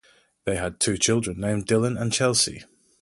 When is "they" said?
0.45-0.55